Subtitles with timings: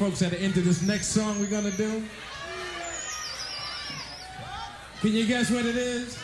[0.00, 2.02] folks at the end of this next song we're gonna do.
[5.02, 6.16] Can you guess what it is?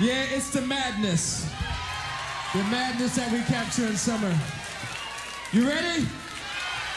[0.00, 1.44] yeah, it's the madness.
[2.54, 4.34] The madness that we capture in summer.
[5.52, 6.06] You ready?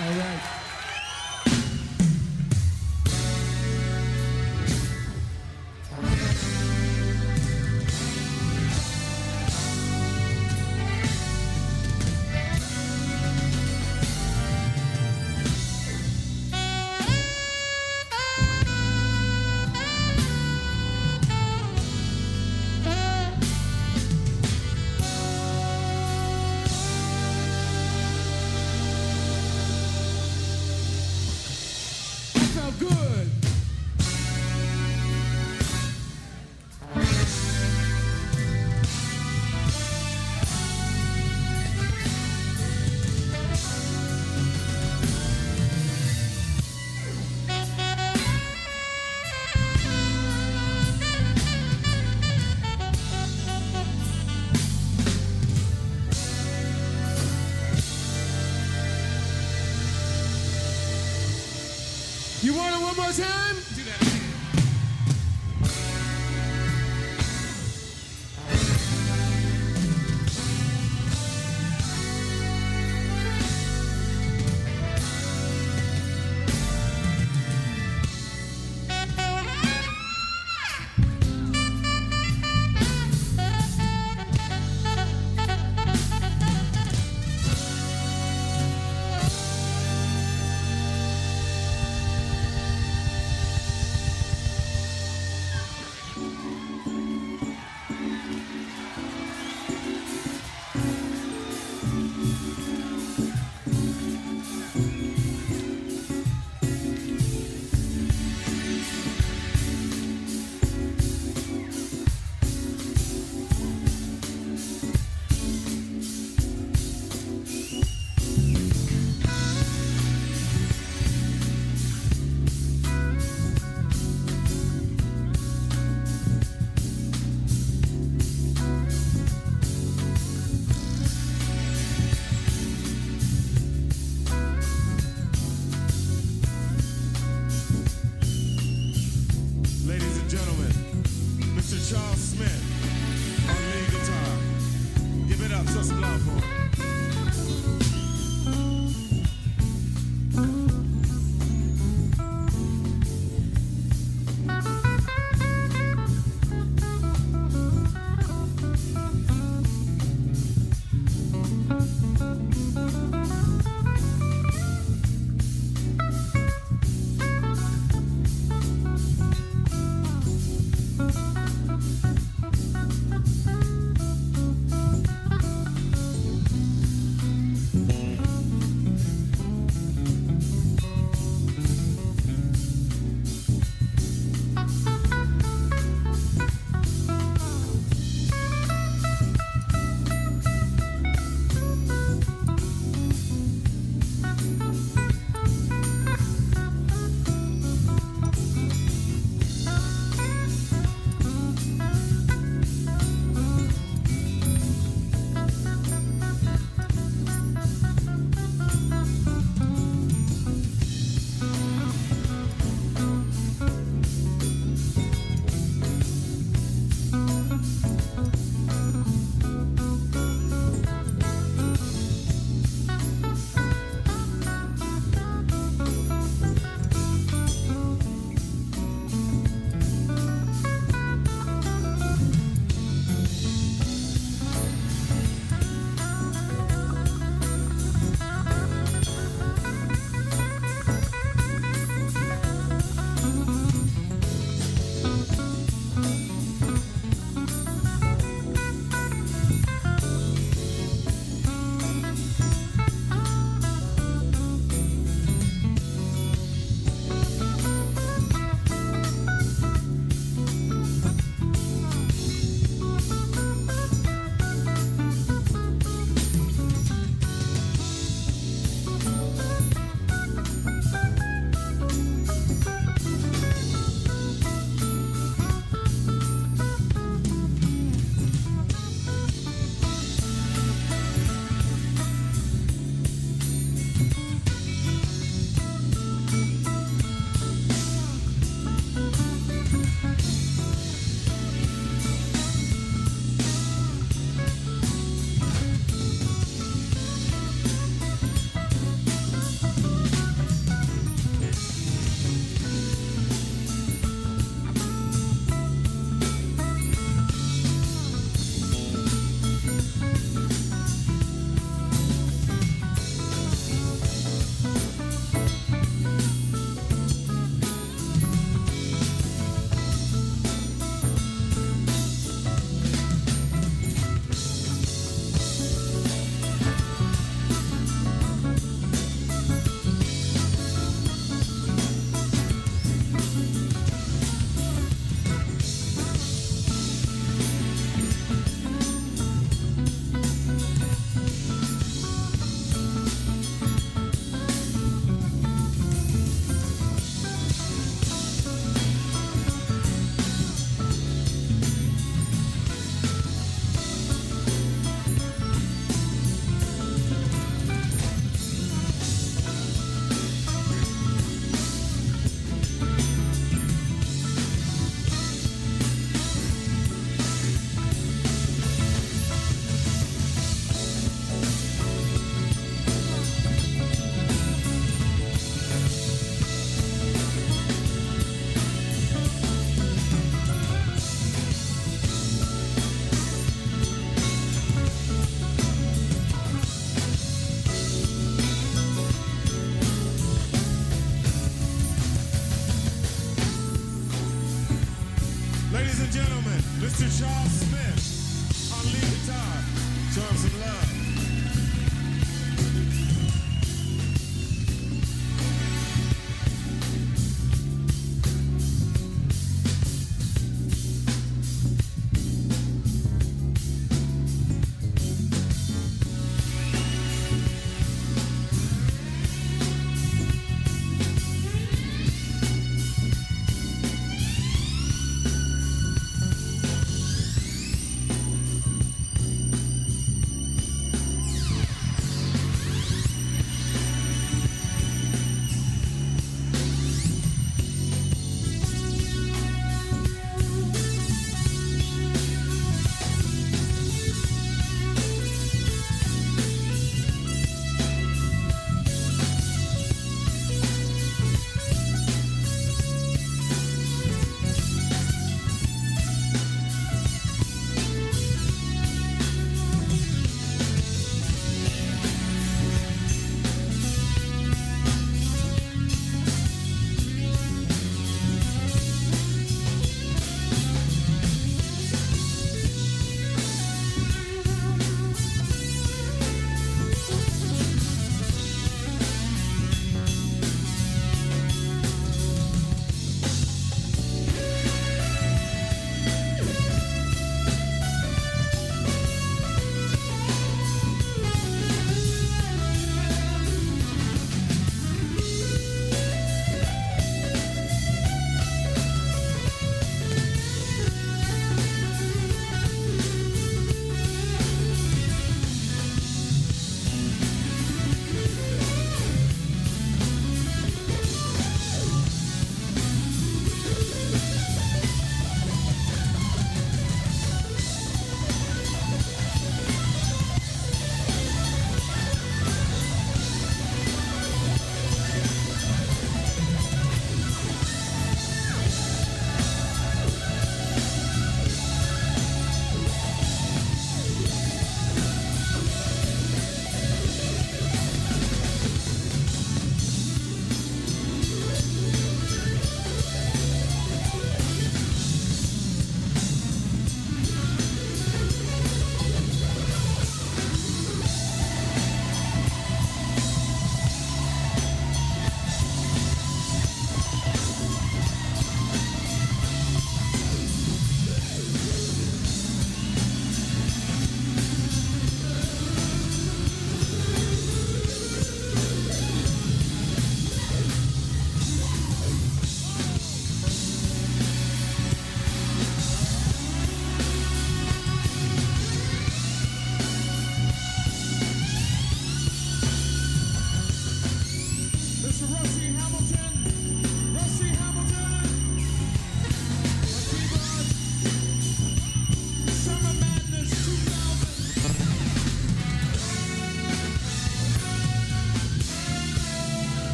[0.00, 0.53] All right.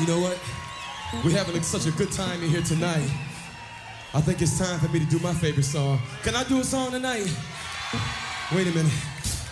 [0.00, 0.38] You know what?
[1.24, 3.08] We're having such a good time in here tonight.
[4.14, 6.00] I think it's time for me to do my favorite song.
[6.22, 7.30] Can I do a song tonight?
[8.54, 8.92] Wait a minute.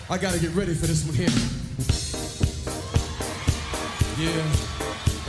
[0.09, 1.29] I gotta get ready for this one here.
[4.17, 4.41] Yeah.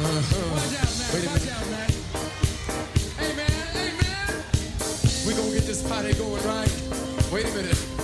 [0.01, 0.57] Uh-huh.
[0.57, 1.15] Watch out, man.
[1.15, 1.55] Wait a Watch minute.
[1.55, 1.91] out, man.
[3.19, 3.51] Hey, man.
[3.77, 4.45] Hey, man.
[5.27, 6.73] We're gonna get this party going right.
[7.31, 8.00] Wait a minute.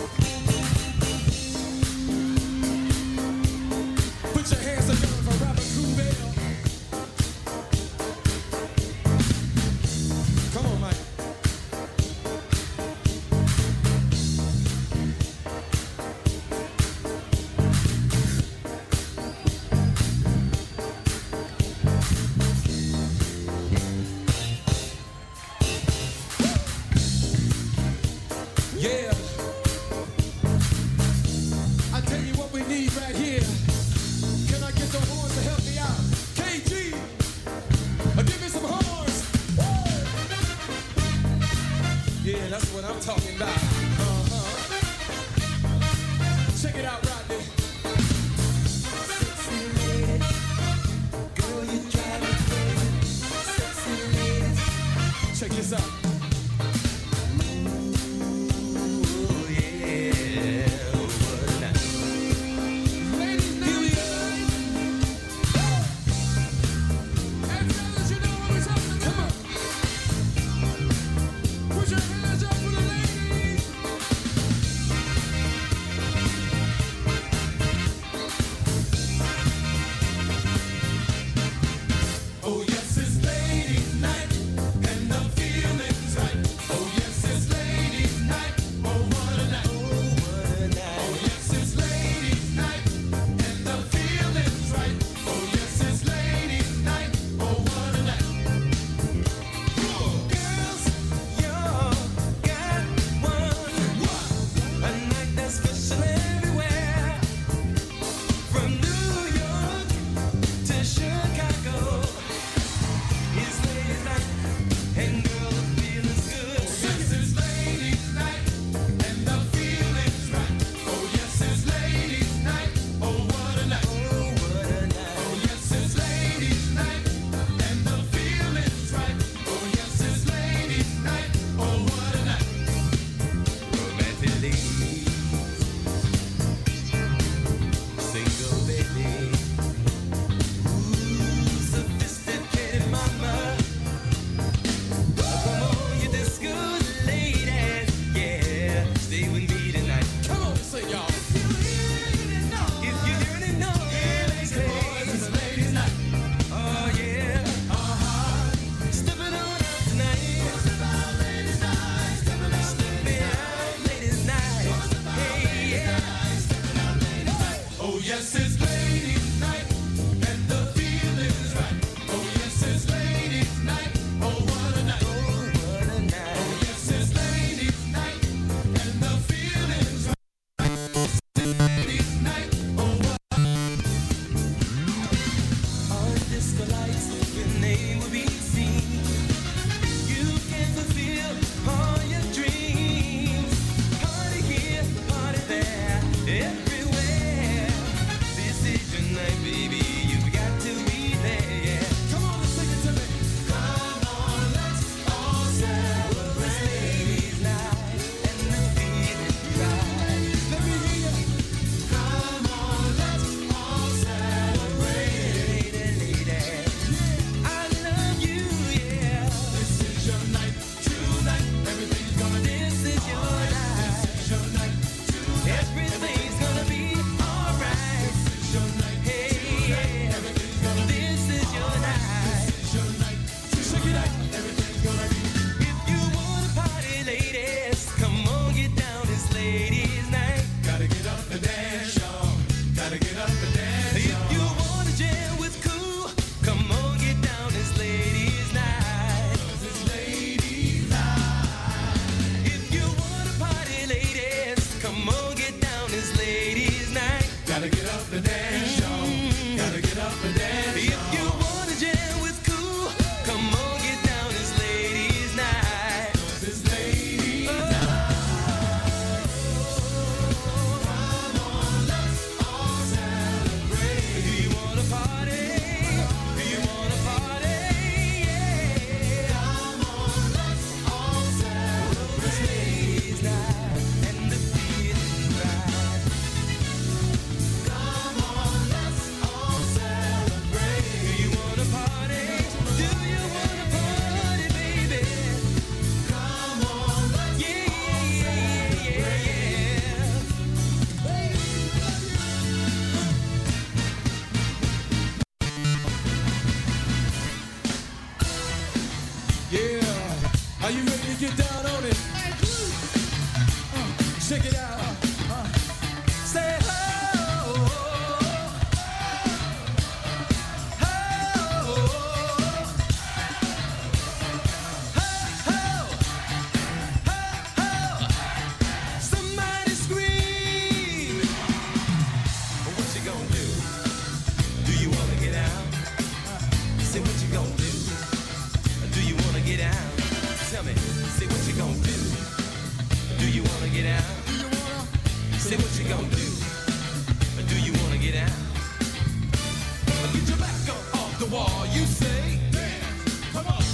[352.00, 353.64] say dance, come on,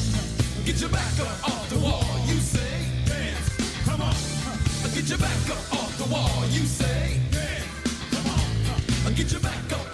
[0.64, 2.04] get your back up off the wall.
[2.26, 2.74] You say
[3.06, 3.48] dance,
[3.84, 4.14] come on,
[4.94, 6.44] get your back up off the wall.
[6.50, 7.66] You say dance,
[8.14, 8.26] come
[9.06, 9.91] on, get your back up.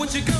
[0.00, 0.39] what you got.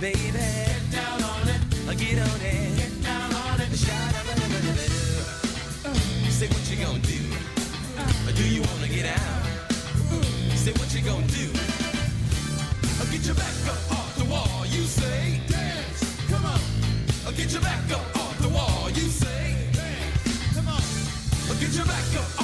[0.00, 0.30] baby.
[0.32, 1.60] Get down on it.
[1.98, 2.76] Get on it.
[2.76, 3.76] Get down on it.
[3.76, 4.28] Shout out.
[5.84, 5.94] Uh.
[6.30, 7.20] Say what you gonna do?
[7.98, 8.28] Uh.
[8.28, 9.44] Or do you wanna get out?
[10.10, 10.54] Uh.
[10.54, 11.50] Say what you gonna do?
[13.00, 15.40] Or get your back up off the wall, you say.
[15.48, 16.60] Dance, come on.
[17.26, 19.68] Or get your back up off the wall, you say.
[19.72, 20.82] Dance, come on.
[21.50, 22.37] Or get your back up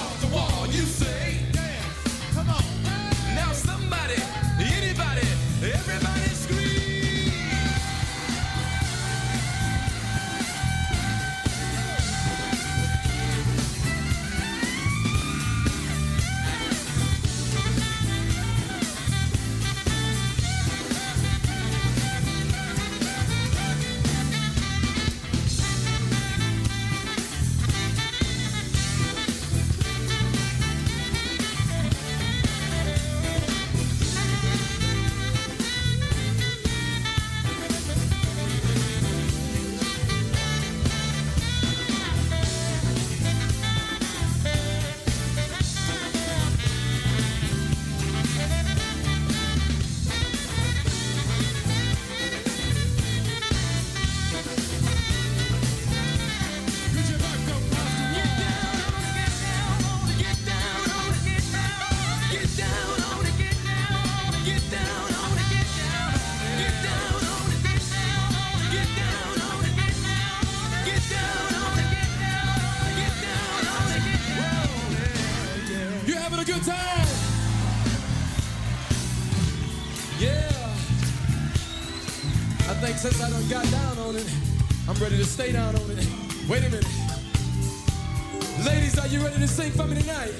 [89.94, 90.35] tonight.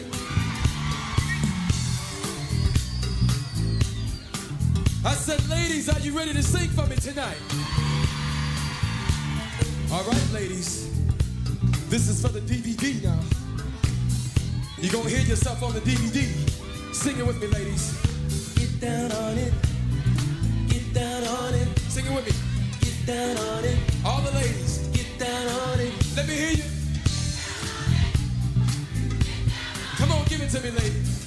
[5.05, 7.37] I said, ladies, are you ready to sing for me tonight?
[9.93, 10.91] All right, ladies.
[11.89, 13.21] This is for the DVD now.
[14.79, 16.95] You're gonna hear yourself on the DVD.
[16.95, 17.95] Sing it with me, ladies.
[18.57, 19.53] Get down on it.
[20.69, 21.69] Get down on it.
[21.89, 22.33] Sing it with me.
[22.81, 23.79] Get down on it.
[24.05, 24.89] All the ladies.
[24.89, 25.93] Get down on it.
[26.17, 26.74] Let me hear you.
[30.05, 31.27] Come on, give it to me, ladies.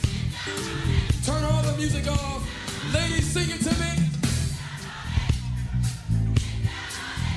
[1.25, 2.47] Turn all the music off.
[2.93, 3.91] Ladies, sing it to me.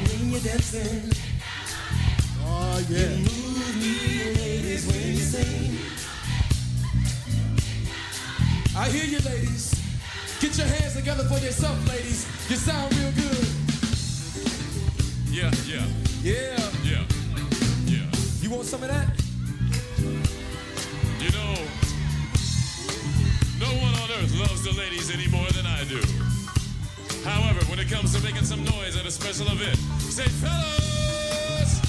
[0.04, 1.10] When you're dancing.
[2.44, 3.08] Oh, yeah.
[3.08, 5.78] You move me, ladies, when you sing.
[8.76, 9.74] I hear you, ladies.
[10.42, 12.26] Get your hands together for yourself, ladies.
[12.50, 13.48] You sound real good.
[15.30, 15.86] Yeah, yeah.
[16.22, 16.70] Yeah.
[16.84, 17.04] Yeah.
[17.86, 18.10] Yeah.
[18.42, 19.19] You want some of that?
[21.20, 21.54] You know,
[23.60, 26.00] no one on earth loves the ladies any more than I do.
[27.28, 31.82] However, when it comes to making some noise at a special event, say fellas!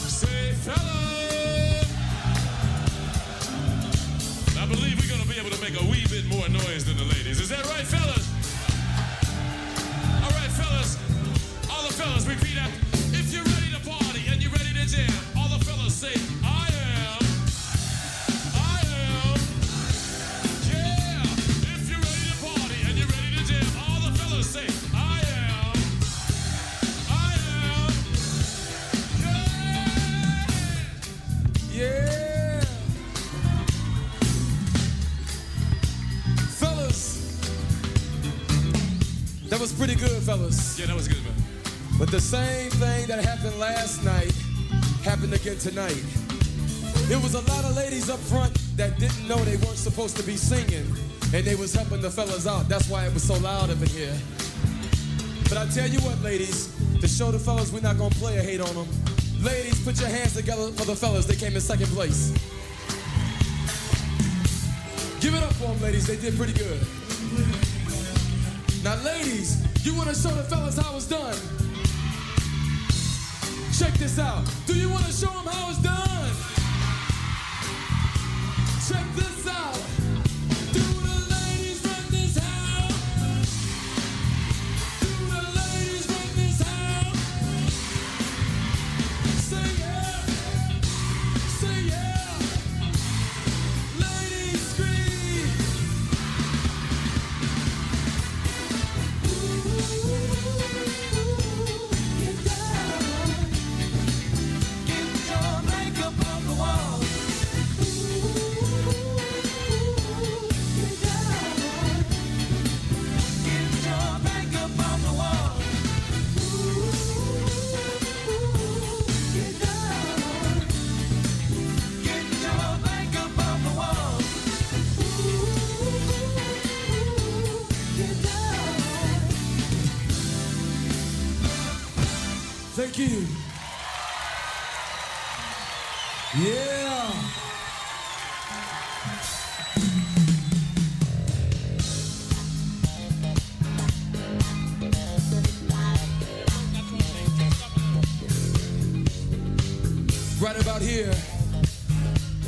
[0.00, 1.84] Say fellas!
[4.56, 7.04] I believe we're gonna be able to make a wee bit more noise than the
[7.04, 7.40] ladies.
[7.40, 8.24] Is that right, fellas?
[10.24, 10.96] All right, fellas.
[11.70, 12.80] All the fellas, repeat after.
[13.12, 15.25] If you're ready to party and you're ready to jam,
[39.48, 40.76] That was pretty good, fellas.
[40.78, 41.34] Yeah, that was good, man.
[41.98, 44.32] But the same thing that happened last night
[45.04, 46.02] happened again tonight.
[47.06, 50.24] There was a lot of ladies up front that didn't know they weren't supposed to
[50.24, 50.84] be singing,
[51.32, 52.68] and they was helping the fellas out.
[52.68, 54.16] That's why it was so loud up in here.
[55.44, 58.42] But I tell you what, ladies, to show the fellas we're not gonna play a
[58.42, 58.88] hate on them.
[59.42, 61.24] Ladies, put your hands together for the fellas.
[61.24, 62.32] They came in second place.
[65.20, 66.08] Give it up for them, ladies.
[66.08, 66.80] They did pretty good.
[68.86, 71.34] Now, ladies, you want to show the fellas how it's done?
[73.76, 74.44] Check this out.
[74.64, 76.30] Do you want to show them how it's done?
[78.86, 79.95] Check this out.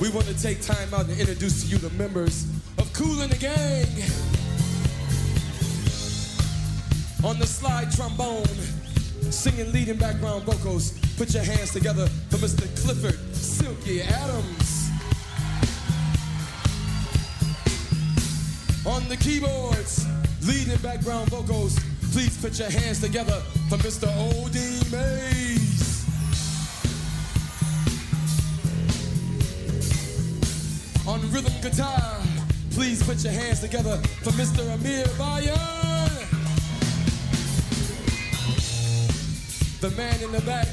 [0.00, 2.46] We want to take time out and introduce to you the members
[2.78, 3.87] of Kool and the Gang.
[7.24, 8.46] On the slide trombone,
[9.32, 10.92] singing lead and background vocals.
[11.16, 12.62] Put your hands together for Mr.
[12.80, 14.88] Clifford Silky Adams.
[18.87, 20.06] On the keyboards,
[20.46, 21.76] lead and background vocals.
[22.12, 24.06] Please put your hands together for Mr.
[24.16, 24.58] O.D.
[24.96, 25.57] Mays.
[31.30, 32.16] Rhythm guitar,
[32.70, 34.62] please put your hands together for Mr.
[34.74, 36.08] Amir Bayyan.
[39.80, 40.68] The man in the back,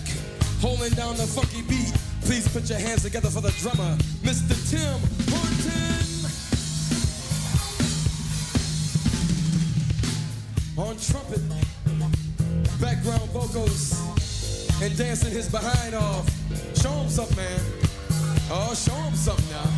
[0.61, 1.93] holding down the funky beat.
[2.21, 4.55] Please put your hands together for the drummer, Mr.
[4.71, 6.05] Tim Horton.
[10.77, 11.41] On trumpet,
[12.79, 13.93] background vocals,
[14.81, 16.29] and dancing his behind off.
[16.81, 17.59] Show him something, man.
[18.49, 19.74] Oh, show him something now.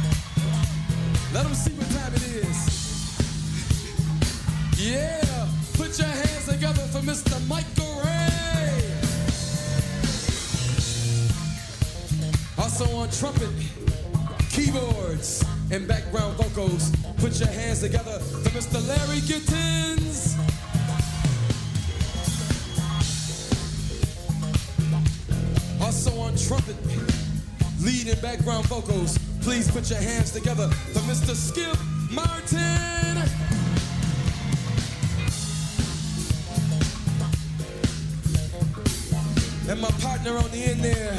[1.33, 2.77] Let them see what time it is.
[4.79, 7.45] Yeah, put your hands together for Mr.
[7.47, 8.97] Michael Ray.
[12.57, 13.49] Also on trumpet,
[14.49, 18.79] keyboards, and background vocals, put your hands together for Mr.
[18.87, 20.37] Larry Gittens.
[25.81, 26.77] Also on trumpet,
[27.81, 30.69] lead and background vocals, please put your hands together
[31.07, 31.33] Mr.
[31.33, 31.77] Skip
[32.11, 32.57] Martin.
[39.69, 41.15] And my partner on the end there,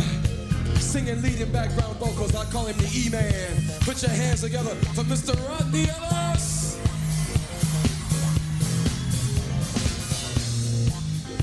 [0.78, 3.62] singing leading background vocals, I call him the E-Man.
[3.80, 5.34] Put your hands together for Mr.
[5.48, 6.78] Rodney Ellis.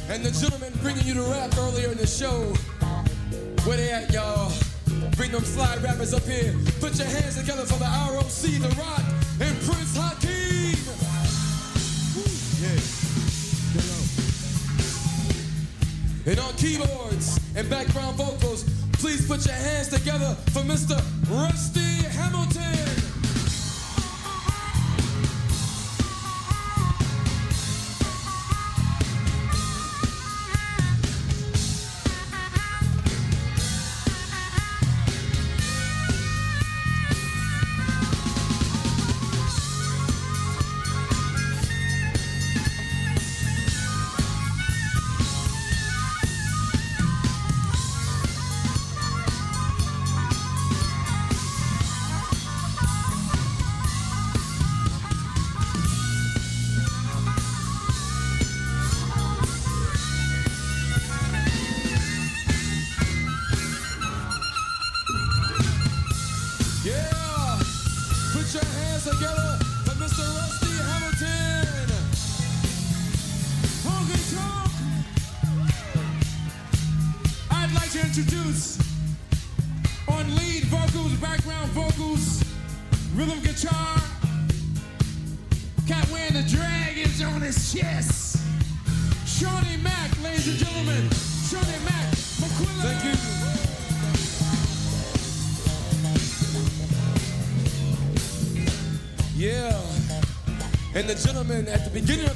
[0.07, 2.53] And the gentleman bringing you the rap earlier in the show.
[3.65, 4.51] Where they at, y'all?
[5.17, 6.53] Bring them slide rappers up here.
[6.81, 9.03] Put your hands together for the ROC, The Rock,
[9.39, 10.75] and Prince Hakeem.
[12.61, 13.11] Yeah.
[16.31, 20.99] And on keyboards and background vocals, please put your hands together for Mr.
[21.29, 22.84] Rusty Hamilton.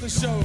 [0.09, 0.41] Show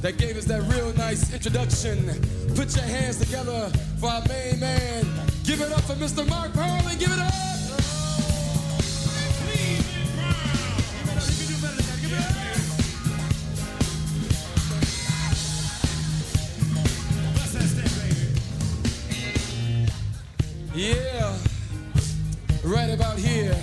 [0.00, 2.06] that gave us that real nice introduction.
[2.54, 3.68] Put your hands together
[3.98, 5.04] for our main man.
[5.44, 6.26] Give it up for Mr.
[6.28, 7.32] Mark Pearl and give it up.
[20.74, 21.36] Yeah.
[22.62, 23.56] Right about here,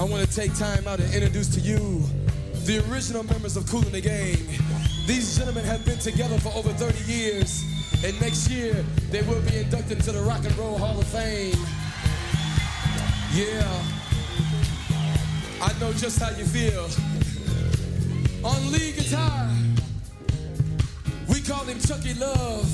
[0.00, 2.02] I want to take time out and introduce to you
[2.64, 4.36] the original members of Kool in the Gang.
[5.06, 7.64] These gentlemen have been together for over 30 years,
[8.04, 11.56] and next year they will be inducted into the Rock and Roll Hall of Fame.
[13.34, 13.66] Yeah,
[15.60, 16.86] I know just how you feel.
[18.44, 19.50] On lead guitar,
[21.28, 22.66] we call him Chucky Love.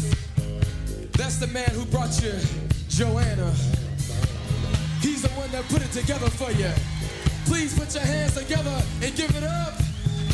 [1.12, 2.34] That's the man who brought you
[2.88, 3.52] Joanna.
[5.00, 6.72] He's the one that put it together for you.
[7.48, 9.72] Please put your hands together and give it up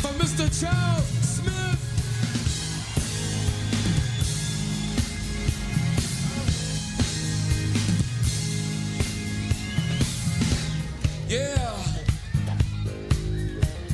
[0.01, 0.51] for Mr.
[0.59, 1.79] Charles Smith.
[11.29, 11.73] Yeah.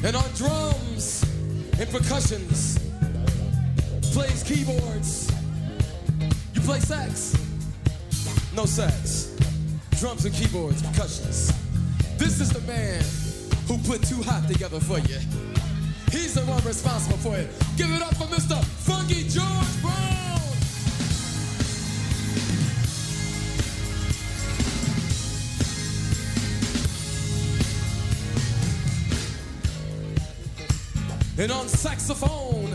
[0.03, 1.23] And on drums
[1.79, 2.79] and percussions,
[4.13, 5.31] plays keyboards.
[6.55, 7.35] You play sax?
[8.55, 9.37] No sax.
[9.99, 11.60] Drums and keyboards, percussions.
[12.41, 13.03] Is the man
[13.67, 15.19] who put Too Hot together for you.
[16.09, 17.51] He's the one responsible for it.
[17.77, 18.59] Give it up for Mr.
[18.63, 20.41] Funky George Brown.
[31.37, 32.73] And on saxophone,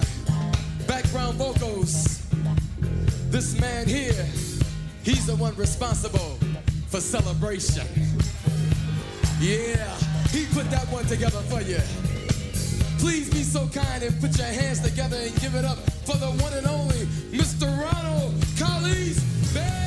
[0.86, 2.24] background vocals,
[3.30, 4.26] this man here,
[5.02, 6.38] he's the one responsible
[6.86, 8.05] for celebration.
[9.38, 9.94] Yeah,
[10.30, 11.78] he put that one together for you.
[12.98, 16.28] Please be so kind and put your hands together and give it up for the
[16.42, 17.66] one and only Mr.
[17.66, 19.20] Ronald Khalis
[19.52, 19.86] Bell.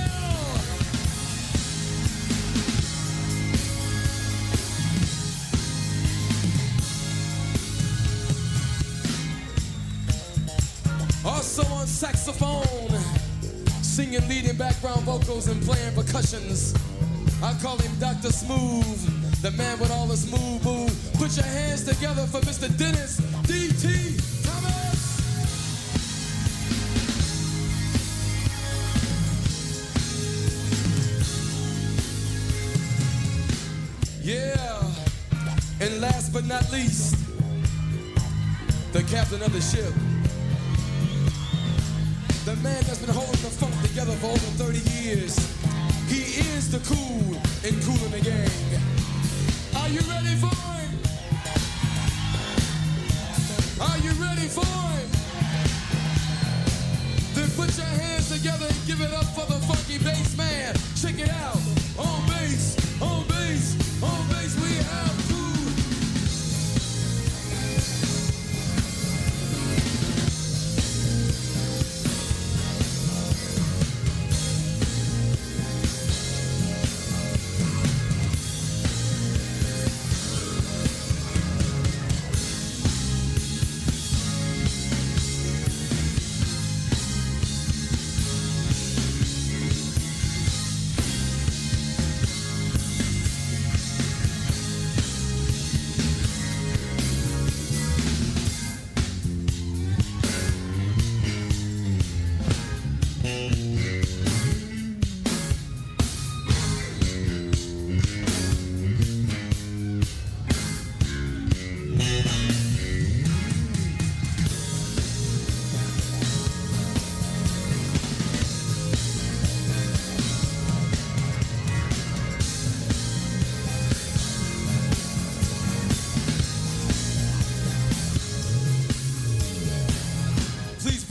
[11.26, 12.64] Also on saxophone,
[13.82, 16.76] singing, leading background vocals, and playing percussions.
[17.42, 18.32] I call him Dr.
[18.32, 21.13] Smooth, the man with all the smooth move.
[21.13, 22.67] Put your hands together for Mr.
[22.78, 24.17] Dennis D.T.
[24.43, 24.99] Thomas.
[34.21, 34.84] Yeah.
[35.82, 37.15] And last but not least,
[38.91, 39.93] the captain of the ship.
[42.43, 45.38] The man that's been holding the funk together for over 30 years.
[46.10, 48.88] He is the cool in Kool in the Gang.
[57.60, 60.73] Put your hands together and give it up for the funky bass man.
[60.95, 61.69] Check it out.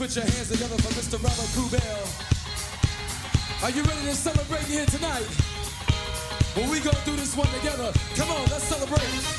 [0.09, 1.23] Put your hands together for Mr.
[1.23, 2.09] Robert Kool Bell.
[3.61, 5.27] Are you ready to celebrate here tonight?
[6.57, 7.93] Well, we gonna do this one together.
[8.15, 9.38] Come on, let's celebrate.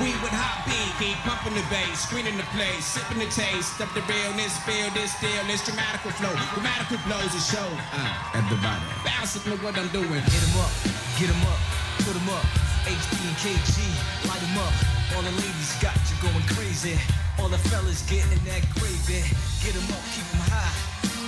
[0.00, 3.90] We with hot B, keep pumping the bass, screening the place, sipping the taste of
[3.94, 7.68] the realness, feel this deal, this dramatical flow, grammatical blows the show.
[7.94, 10.22] Uh, everybody, bouncing to what I'm doing.
[10.32, 10.72] Hit 'em up,
[11.18, 11.60] get 'em up,
[12.02, 12.46] put 'em up.
[12.86, 13.76] HD and KG,
[14.28, 14.74] light 'em up.
[15.14, 16.98] All the ladies got you going crazy.
[17.38, 19.22] All the fellas getting that gravy.
[19.62, 20.74] Get 'em up, keep 'em high.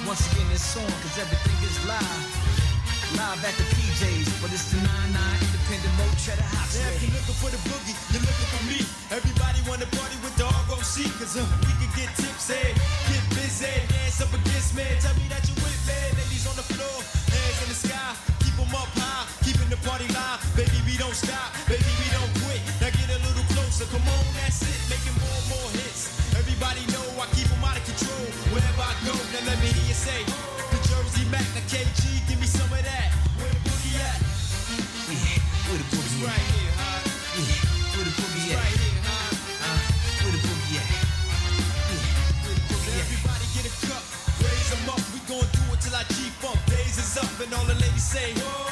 [0.07, 2.70] Once again, this song, cause everything is live.
[3.17, 6.79] Live at the PJs, but it's the 99 independent mo cheddar hops.
[6.79, 8.79] Yeah, if you're looking for the boogie, you're looking for me.
[9.11, 12.61] Everybody wanna party with the ROC, cause uh, we can get tipsy,
[13.11, 14.87] get busy, dance up against me.
[15.03, 15.99] Tell me that you're with me.
[16.23, 16.99] Ladies on the floor,
[17.35, 18.11] hands in the sky,
[18.47, 20.39] keep 'em up high, keeping the party live.
[20.55, 21.91] Baby, we don't stop, baby,
[47.55, 48.70] all the ladies say, Whoa.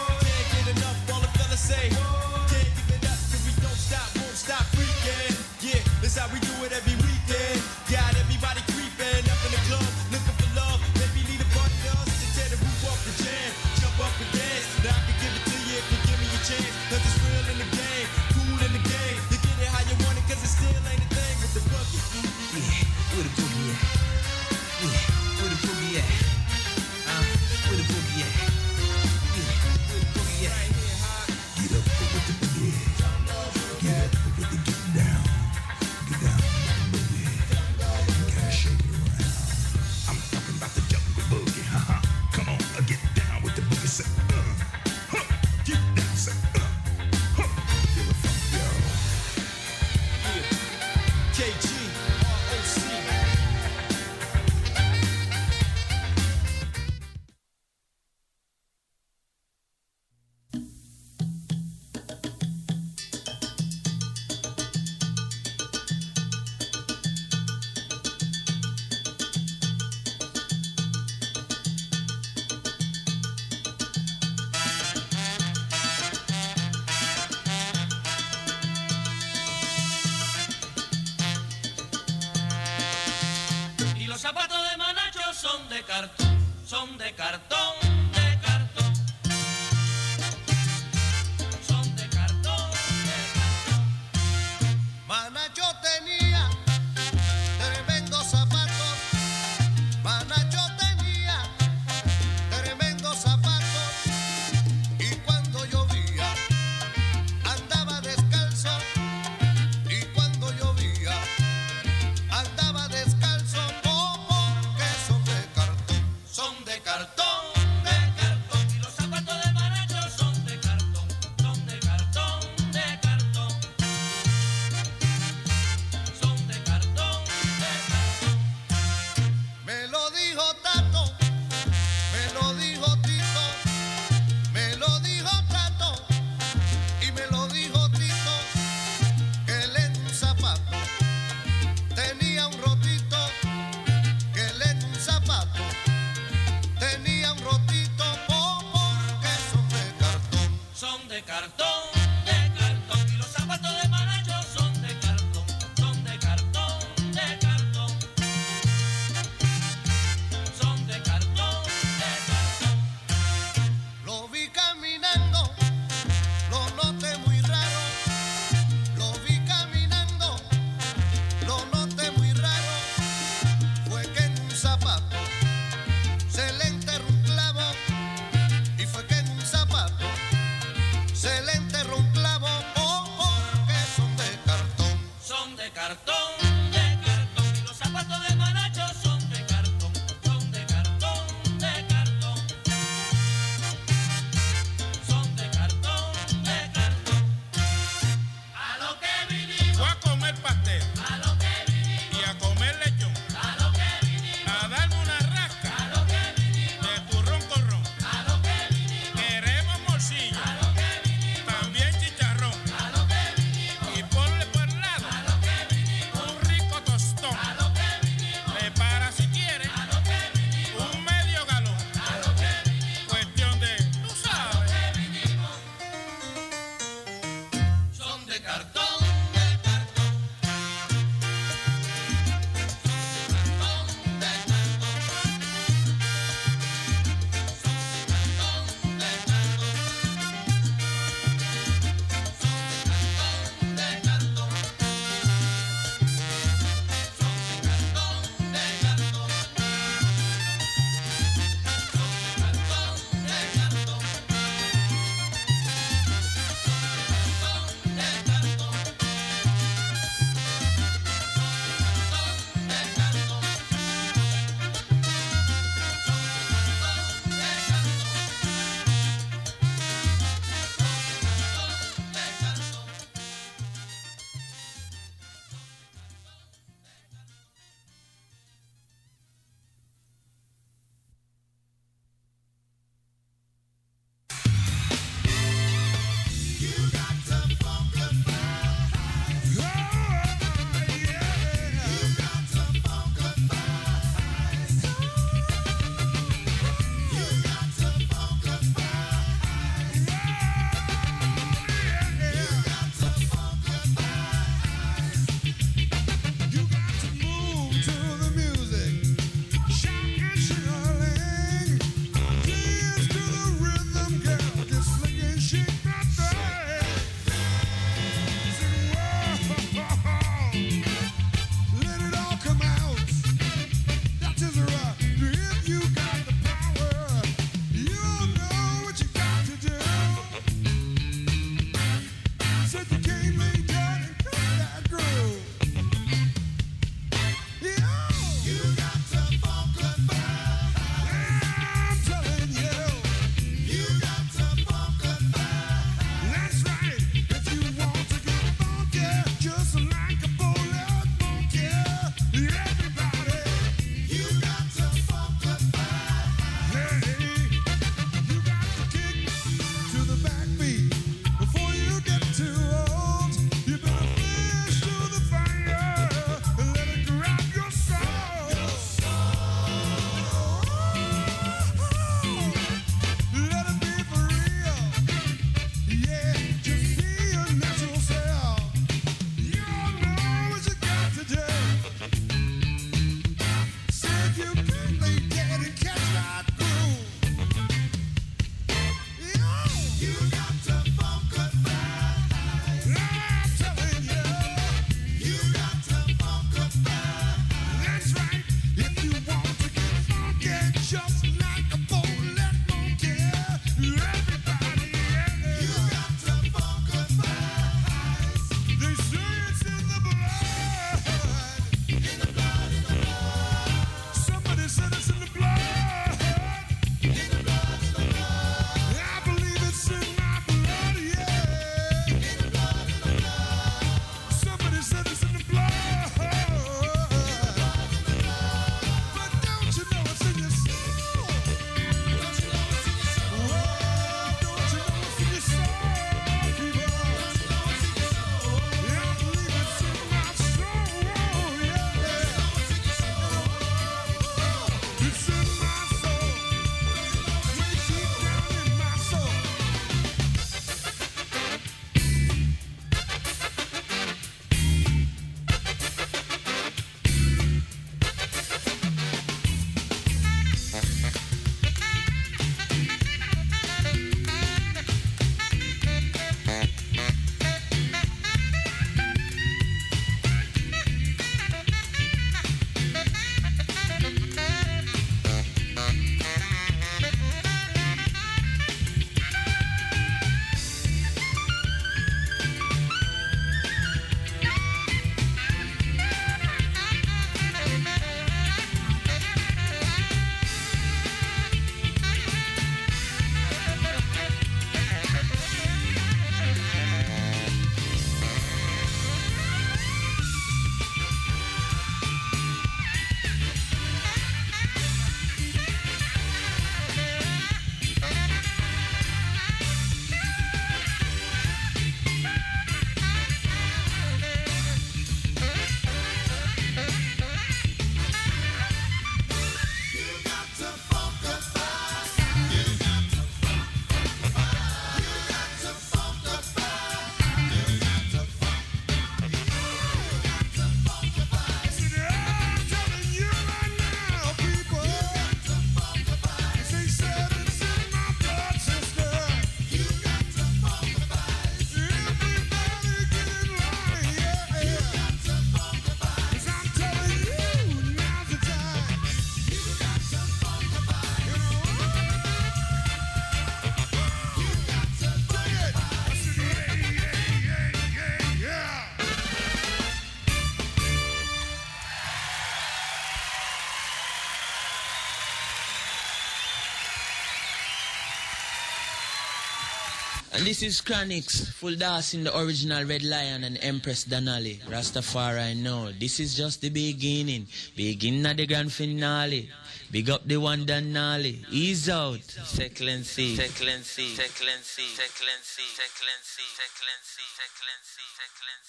[570.48, 574.56] This is Chronixx, full dance in the original Red Lion and Empress Danali.
[574.64, 577.46] Rastafari, no, this is just the beginning.
[577.76, 579.50] Beginning of the grand finale.
[579.90, 581.44] Big up the one Danali.
[581.50, 582.24] Ease out.
[582.48, 583.36] Secklency.
[583.36, 584.16] Secklency.
[584.16, 584.88] Secklency.
[584.96, 585.68] Secklency.
[585.76, 586.48] Secklency.
[586.56, 587.28] Secklency.
[587.36, 588.04] Secklency.
[588.16, 588.67] Secklency.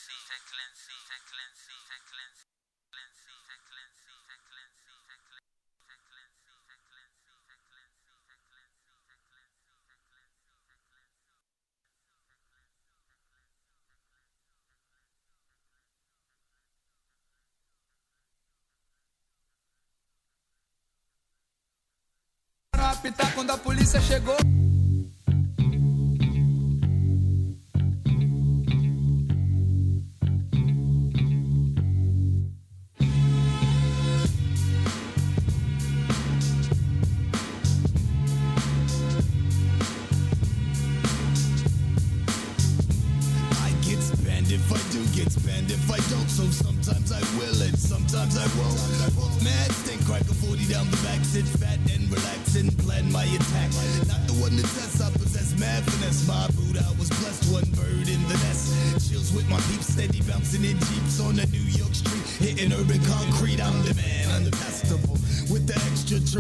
[22.86, 24.38] Apitar quando a polícia chegou.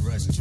[0.01, 0.38] present.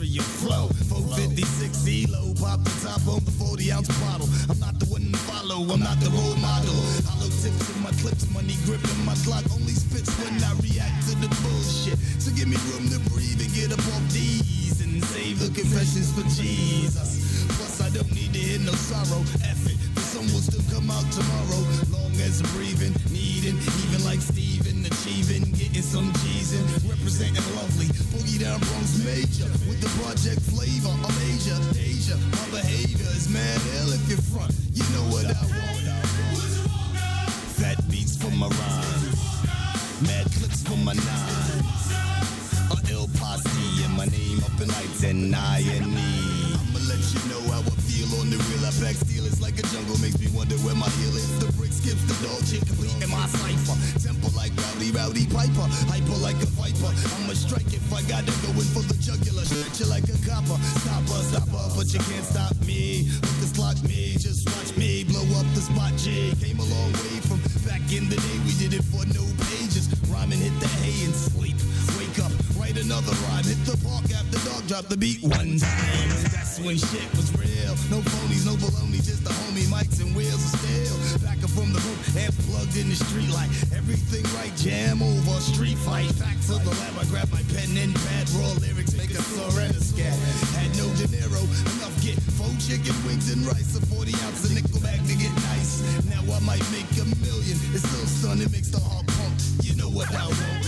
[82.79, 83.51] In the street light.
[83.75, 86.07] Everything right, jam over, street fight.
[86.19, 88.31] Back to the lab, I grab my pen and pad.
[88.39, 90.15] Raw lyrics, make a surrender scat.
[90.55, 93.75] Had no dinero, enough get four chicken wings and rice.
[93.75, 95.83] A 40 ounce of nickel bag to get nice.
[96.07, 97.59] Now I might make a million.
[97.75, 99.35] It's still sun, it makes the heart pump.
[99.67, 100.65] You know what I want.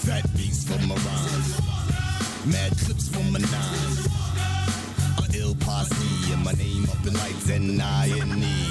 [0.00, 1.52] Fat beats for my rhymes.
[2.48, 4.08] Mad clips for my nines.
[5.20, 8.65] A ill posse and my name up in lights and I and E.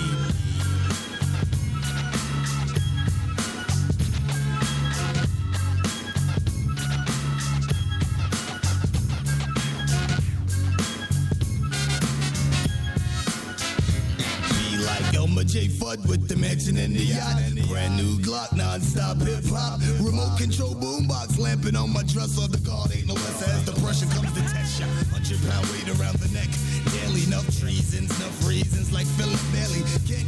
[15.56, 15.68] like Elmer J.
[15.68, 17.42] Fudd with the mansion and the yacht.
[17.68, 19.80] Brand new Glock, non-stop hip hop.
[20.00, 22.48] Remote control boombox lamping on my dresser.
[22.48, 24.88] The guard ain't no less as the pressure comes to test ya.
[25.12, 26.50] Hundred pound weight around the neck.
[26.92, 29.84] Daily enough treasons, enough reasons like Philip Bailey.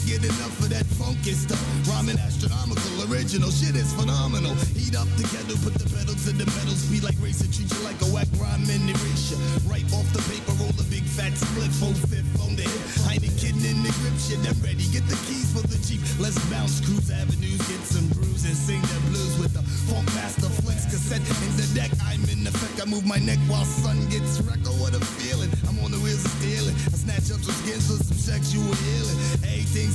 [0.08, 1.60] Get enough of that funky stuff.
[1.84, 4.55] Rhyming astronomical, original shit is phenomenal.
[4.72, 6.80] Heat up the kettle, put the pedal in the metal.
[6.80, 9.36] Speed like racing, treat you like a whack rhyme and erasure.
[9.68, 12.84] Right off the paper, roll a big fat split, full fifth on the hip.
[13.03, 14.88] Heineken in the grip, shit, I'm ready.
[14.95, 15.99] Get the keys for the Jeep.
[16.24, 20.88] Let's bounce, cruise avenues, get some bruises, sing the blues with the funk master flex
[20.88, 21.91] cassette in the deck.
[22.08, 24.72] I'm in effect, I move my neck while sun gets wrecked.
[24.72, 25.51] Oh, what a feeling!
[25.68, 26.80] I'm on the wheels of stealing.
[26.88, 29.20] I snatch up some skins for some sexual healing.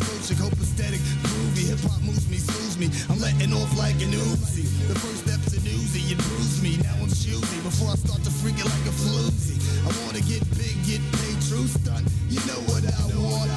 [0.02, 1.70] Everything's coaching, copacetic, groovy.
[1.70, 2.90] Hip hop moves me, soothes me.
[3.08, 4.66] I'm letting off like an Uzi.
[4.88, 6.78] The first step's an Uzi, it bruised me.
[6.82, 9.62] Now I'm choosy before I start to freak it like a floozy.
[9.86, 12.02] I wanna get big, get paid, true stunt.
[12.28, 13.50] You know what I want.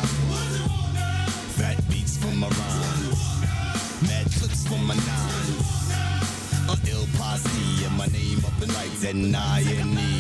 [1.58, 3.26] Fat beats for my rhymes.
[4.06, 5.66] Mad clips for my nines.
[6.70, 10.15] A ill posse and my name up in lights and I and E.